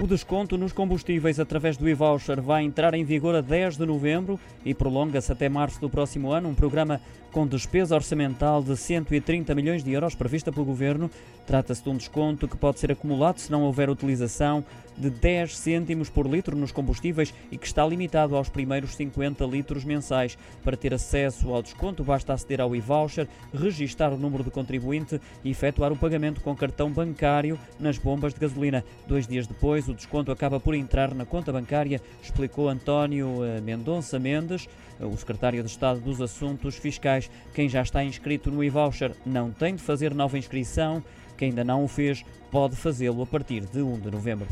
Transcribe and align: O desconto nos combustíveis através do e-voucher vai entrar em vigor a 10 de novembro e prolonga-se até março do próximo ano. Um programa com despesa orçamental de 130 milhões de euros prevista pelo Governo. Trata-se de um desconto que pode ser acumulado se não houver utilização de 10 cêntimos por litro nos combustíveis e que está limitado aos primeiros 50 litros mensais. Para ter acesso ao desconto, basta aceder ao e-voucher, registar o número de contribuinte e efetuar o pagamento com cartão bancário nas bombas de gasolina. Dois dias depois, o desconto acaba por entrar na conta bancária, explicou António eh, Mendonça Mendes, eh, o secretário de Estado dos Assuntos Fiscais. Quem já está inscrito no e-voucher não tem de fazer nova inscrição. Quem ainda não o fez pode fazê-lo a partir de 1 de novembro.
O 0.00 0.06
desconto 0.06 0.58
nos 0.58 0.72
combustíveis 0.72 1.38
através 1.38 1.76
do 1.76 1.88
e-voucher 1.88 2.40
vai 2.40 2.64
entrar 2.64 2.92
em 2.92 3.04
vigor 3.04 3.36
a 3.36 3.40
10 3.40 3.76
de 3.76 3.86
novembro 3.86 4.38
e 4.64 4.74
prolonga-se 4.74 5.30
até 5.30 5.48
março 5.48 5.80
do 5.80 5.88
próximo 5.88 6.32
ano. 6.32 6.48
Um 6.48 6.54
programa 6.54 7.00
com 7.30 7.46
despesa 7.46 7.94
orçamental 7.94 8.62
de 8.62 8.76
130 8.76 9.54
milhões 9.54 9.84
de 9.84 9.92
euros 9.92 10.14
prevista 10.14 10.50
pelo 10.50 10.66
Governo. 10.66 11.10
Trata-se 11.46 11.84
de 11.84 11.88
um 11.88 11.96
desconto 11.96 12.48
que 12.48 12.56
pode 12.56 12.80
ser 12.80 12.90
acumulado 12.90 13.38
se 13.38 13.50
não 13.50 13.62
houver 13.62 13.88
utilização 13.88 14.64
de 14.96 15.10
10 15.10 15.56
cêntimos 15.56 16.08
por 16.08 16.26
litro 16.26 16.56
nos 16.56 16.72
combustíveis 16.72 17.32
e 17.50 17.56
que 17.56 17.66
está 17.66 17.86
limitado 17.86 18.36
aos 18.36 18.48
primeiros 18.48 18.94
50 18.94 19.44
litros 19.44 19.84
mensais. 19.84 20.36
Para 20.62 20.76
ter 20.76 20.94
acesso 20.94 21.52
ao 21.52 21.62
desconto, 21.62 22.04
basta 22.04 22.32
aceder 22.32 22.60
ao 22.60 22.74
e-voucher, 22.74 23.28
registar 23.52 24.12
o 24.12 24.18
número 24.18 24.44
de 24.44 24.50
contribuinte 24.50 25.20
e 25.44 25.50
efetuar 25.50 25.92
o 25.92 25.96
pagamento 25.96 26.40
com 26.40 26.54
cartão 26.54 26.90
bancário 26.90 27.58
nas 27.78 27.98
bombas 27.98 28.34
de 28.34 28.40
gasolina. 28.40 28.84
Dois 29.06 29.26
dias 29.26 29.46
depois, 29.46 29.88
o 29.88 29.94
desconto 29.94 30.30
acaba 30.30 30.60
por 30.60 30.74
entrar 30.74 31.14
na 31.14 31.24
conta 31.24 31.52
bancária, 31.52 32.00
explicou 32.22 32.68
António 32.68 33.44
eh, 33.44 33.60
Mendonça 33.60 34.18
Mendes, 34.18 34.68
eh, 35.00 35.04
o 35.04 35.16
secretário 35.16 35.62
de 35.62 35.70
Estado 35.70 36.00
dos 36.00 36.20
Assuntos 36.20 36.76
Fiscais. 36.76 37.30
Quem 37.54 37.68
já 37.68 37.82
está 37.82 38.04
inscrito 38.04 38.50
no 38.50 38.62
e-voucher 38.62 39.12
não 39.24 39.50
tem 39.50 39.74
de 39.74 39.82
fazer 39.82 40.14
nova 40.14 40.38
inscrição. 40.38 41.02
Quem 41.42 41.48
ainda 41.48 41.64
não 41.64 41.82
o 41.82 41.88
fez 41.88 42.24
pode 42.52 42.76
fazê-lo 42.76 43.20
a 43.20 43.26
partir 43.26 43.62
de 43.62 43.82
1 43.82 43.98
de 43.98 44.12
novembro. 44.12 44.46